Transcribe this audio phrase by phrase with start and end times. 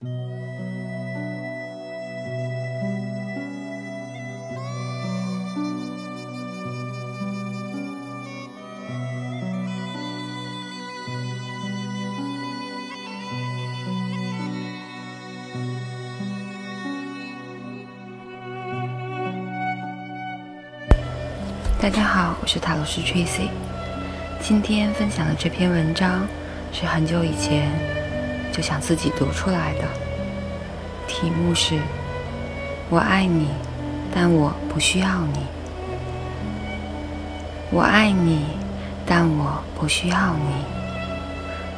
[0.00, 0.06] 大
[21.90, 23.48] 家好，我是塔罗斯 Tracy。
[24.40, 26.24] 今天分享的这篇文章
[26.72, 27.68] 是很久以前
[28.58, 29.84] 就想自己读出来的，
[31.06, 31.78] 题目是
[32.90, 33.46] “我爱你，
[34.12, 35.38] 但我不需要你”。
[37.70, 38.46] 我爱你，
[39.06, 40.64] 但我不需要你。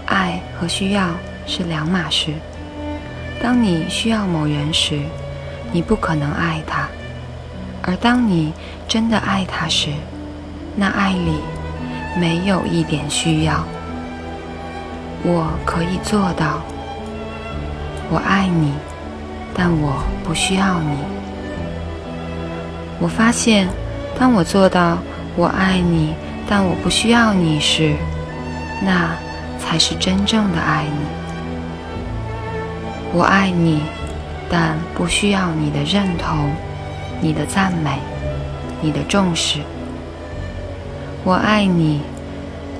[0.06, 1.08] 爱和需要
[1.46, 2.32] 是两码事。
[3.42, 5.02] 当你需要某人时，
[5.72, 6.88] 你不可能爱他。
[7.82, 8.54] 而当你
[8.88, 9.90] 真的爱他时，
[10.74, 11.40] 那爱里
[12.18, 13.66] 没有一点需要。
[15.22, 16.60] 我可以做到，
[18.10, 18.72] 我爱你，
[19.54, 20.96] 但我不需要你。
[22.98, 23.68] 我发现，
[24.18, 24.98] 当我做到
[25.36, 26.14] 我爱你，
[26.48, 27.94] 但我不需要你时，
[28.82, 29.14] 那
[29.58, 31.06] 才是真正的爱你。
[33.12, 33.82] 我爱你，
[34.48, 36.50] 但不需要你的认同。
[37.22, 37.98] 你的赞美，
[38.80, 39.60] 你的重视，
[41.22, 42.00] 我爱你，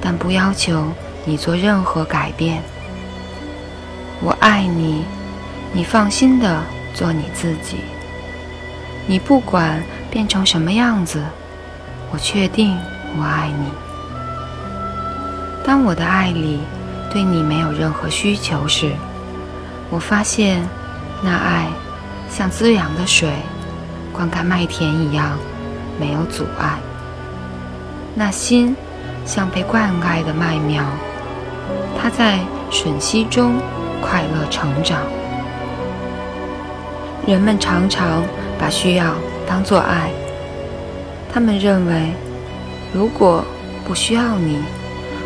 [0.01, 0.83] 但不要求
[1.25, 2.63] 你做任何改变。
[4.23, 5.05] 我爱你，
[5.73, 6.63] 你放心的
[6.95, 7.79] 做你自己。
[9.07, 11.23] 你不管变成什么样子，
[12.13, 12.79] 我确定
[13.17, 13.71] 我爱你。
[15.65, 16.61] 当我的爱里
[17.13, 18.93] 对你没有任何需求时，
[19.91, 20.63] 我发现
[21.23, 21.67] 那爱
[22.29, 23.31] 像滋养的水。
[24.13, 25.39] 灌溉麦田一样，
[25.99, 26.79] 没有阻碍。
[28.15, 28.77] 那心
[29.25, 30.85] 像被灌溉的麦苗，
[32.01, 32.39] 它在
[32.71, 33.55] 吮吸中
[34.01, 35.03] 快乐成长。
[37.27, 38.23] 人们常常
[38.59, 39.15] 把需要
[39.47, 40.11] 当作爱，
[41.33, 42.13] 他们认为，
[42.93, 43.45] 如果
[43.87, 44.59] 不需要你，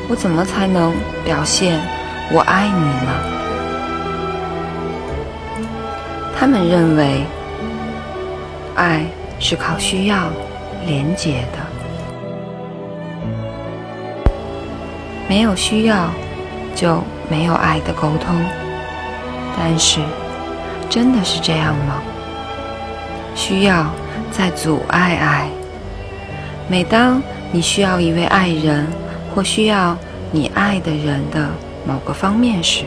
[0.08, 0.92] 我怎么才能
[1.24, 1.80] 表现
[2.32, 3.12] 我爱你呢？
[6.38, 7.24] 他们认为。
[8.76, 9.06] 爱
[9.38, 10.32] 是靠需要
[10.84, 11.58] 连接的，
[15.28, 16.10] 没有需要
[16.74, 18.34] 就没有爱的沟通。
[19.56, 20.00] 但是，
[20.90, 22.02] 真的是这样吗？
[23.34, 23.86] 需要
[24.30, 25.48] 在阻碍爱。
[26.68, 28.86] 每当你需要一位爱人，
[29.34, 29.96] 或需要
[30.30, 31.48] 你爱的人的
[31.86, 32.84] 某个方面时，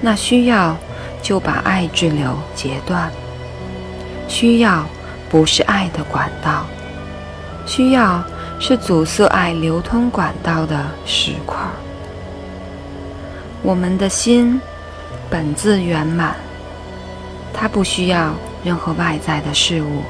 [0.00, 0.76] 那需要
[1.20, 3.10] 就把爱之流截断。
[4.28, 4.84] 需要
[5.28, 6.64] 不是爱的管道，
[7.66, 8.22] 需要
[8.58, 11.58] 是阻塞爱流通管道的石块。
[13.64, 14.60] 我们的心
[15.30, 16.34] 本自圆满，
[17.54, 18.34] 它不需要
[18.64, 20.02] 任何外在的事物。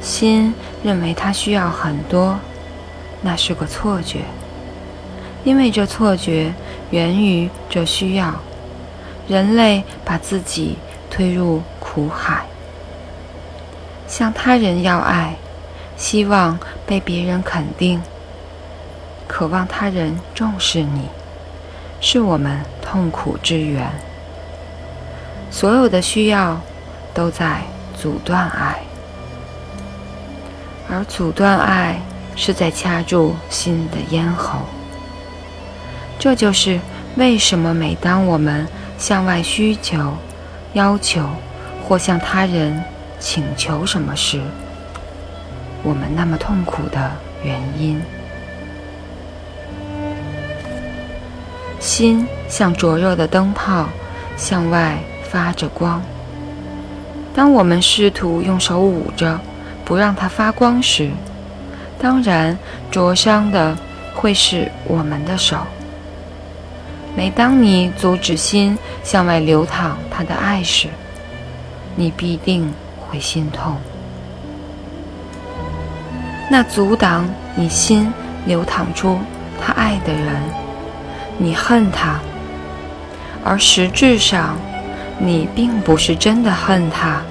[0.00, 0.54] 心
[0.84, 2.38] 认为它需要很多，
[3.20, 4.20] 那是个错觉，
[5.42, 6.54] 因为这错觉
[6.90, 8.32] 源于这需要。
[9.26, 10.78] 人类把自己
[11.10, 12.46] 推入苦海。
[14.06, 15.34] 向他人要爱，
[15.96, 18.00] 希望被别人肯定，
[19.26, 21.02] 渴望他人重视你，
[22.00, 23.90] 是我们痛苦之源。
[25.50, 26.60] 所有的需要
[27.14, 27.62] 都在
[27.96, 28.78] 阻断爱，
[30.90, 32.00] 而阻断爱
[32.36, 34.60] 是在掐住心的咽喉。
[36.18, 36.80] 这就是
[37.16, 38.66] 为什么每当我们
[38.98, 40.14] 向外需求、
[40.72, 41.28] 要求
[41.86, 42.82] 或向他人。
[43.20, 44.40] 请求什么时，
[45.82, 47.10] 我们那么痛苦的
[47.42, 48.00] 原因？
[51.80, 53.88] 心像灼热的灯泡，
[54.36, 54.98] 向外
[55.30, 56.02] 发着光。
[57.34, 59.38] 当我们试图用手捂着，
[59.84, 61.10] 不让它发光时，
[61.98, 62.58] 当然
[62.90, 63.76] 灼伤的
[64.14, 65.56] 会是我们的手。
[67.16, 70.88] 每当你阻止心向外流淌它的爱时，
[71.96, 72.72] 你必定。
[73.10, 73.74] 会心痛。
[76.50, 78.12] 那阻挡你心
[78.44, 79.18] 流淌出
[79.58, 80.42] 他爱的人，
[81.38, 82.18] 你恨他，
[83.44, 84.58] 而实质上，
[85.18, 87.22] 你并不是真的恨他，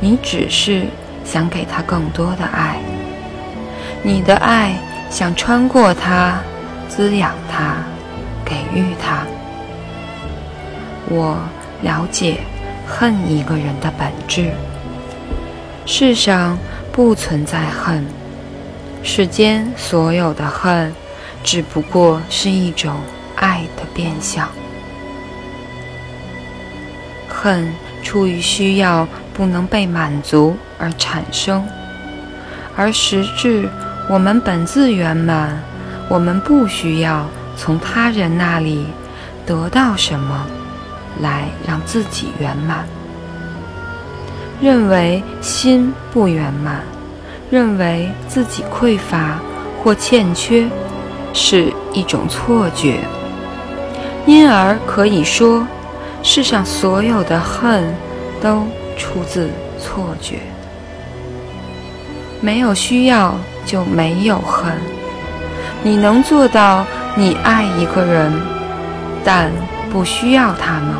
[0.00, 0.86] 你只是
[1.24, 2.76] 想给他更多的爱。
[4.02, 4.74] 你的爱
[5.10, 6.38] 想穿过他，
[6.88, 7.76] 滋养他，
[8.44, 9.26] 给予他。
[11.10, 11.38] 我
[11.82, 12.38] 了解
[12.86, 14.50] 恨一个人的本质。
[15.84, 16.58] 世上
[16.92, 18.06] 不存在恨，
[19.02, 20.92] 世间所有的恨，
[21.42, 22.94] 只不过是一种
[23.40, 24.48] 爱的变相。
[27.28, 31.64] 恨出于需要不能被满足而产生，
[32.76, 33.68] 而实质
[34.08, 35.62] 我们本自圆满，
[36.08, 37.26] 我们不需要
[37.56, 38.86] 从他人那里
[39.46, 40.46] 得到什么
[41.20, 42.86] 来让自己圆满。
[44.60, 46.82] 认为心不圆满，
[47.50, 49.38] 认为自己匮乏
[49.80, 50.68] 或欠缺，
[51.32, 52.98] 是一种错觉，
[54.28, 55.66] 因而可以说。
[56.20, 57.94] 世上所有的恨，
[58.42, 58.66] 都
[58.98, 59.48] 出自
[59.78, 60.40] 错觉。
[62.40, 63.34] 没有需要
[63.64, 64.72] 就没有恨。
[65.82, 66.84] 你能做到
[67.14, 68.32] 你爱一个人，
[69.24, 69.50] 但
[69.90, 70.96] 不需要他吗？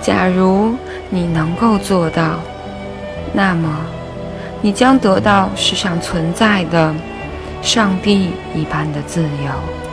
[0.00, 0.74] 假如
[1.10, 2.40] 你能够做到，
[3.34, 3.68] 那么
[4.62, 6.92] 你将得到世上存在的
[7.62, 9.83] 上帝一般的自由。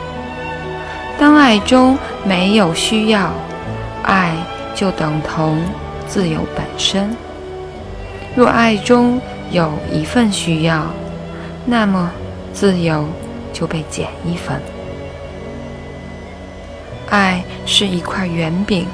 [1.22, 3.32] 当爱中没有需要。
[4.02, 4.34] 爱
[4.74, 5.62] 就等同
[6.08, 7.16] 自由本身。
[8.34, 9.20] 若爱中
[9.52, 10.84] 有一份需要，
[11.64, 12.10] 那么
[12.52, 13.08] 自由
[13.52, 14.60] 就被减一分。
[17.08, 18.84] 爱是一块圆饼，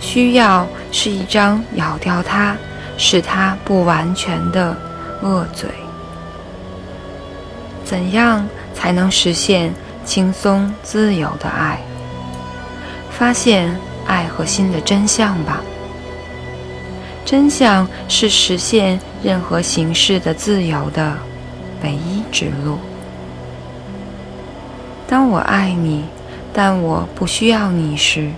[0.00, 2.56] 需要是一张咬掉它、
[2.98, 4.76] 使它不完全的
[5.22, 5.70] 恶嘴。
[7.84, 8.44] 怎样
[8.74, 9.72] 才能实现
[10.04, 11.78] 轻松自由的爱？
[13.10, 13.76] 发现。
[14.04, 15.62] 爱和心的真相吧。
[17.24, 21.16] 真相是实现任何形式的自由的
[21.82, 22.78] 唯一之路。
[25.06, 26.04] 当我爱你，
[26.52, 28.32] 但我不需要你时，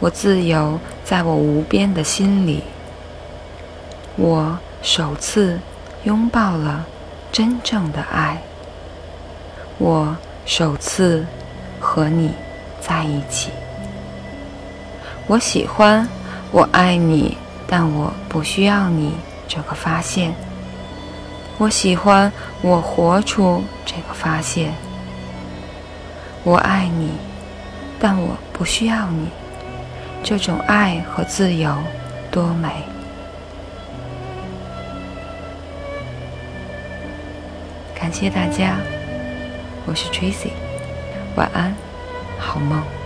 [0.00, 2.64] 我自由在我无边的心里。
[4.16, 5.60] 我首次
[6.04, 6.86] 拥抱了
[7.30, 8.40] 真正的爱。
[9.78, 11.24] 我首次
[11.78, 12.32] 和你
[12.80, 13.50] 在一起。
[15.26, 16.08] 我喜欢，
[16.50, 19.14] 我爱你，但我不需要你。
[19.46, 20.32] 这个发现，
[21.58, 22.32] 我喜欢，
[22.62, 24.72] 我活出这个发现。
[26.44, 27.10] 我爱你，
[27.98, 29.28] 但我不需要你。
[30.22, 31.74] 这种爱和自由
[32.30, 32.68] 多美！
[37.94, 38.76] 感谢大家，
[39.86, 40.50] 我是 Tracy，
[41.36, 41.74] 晚安，
[42.38, 42.99] 好梦。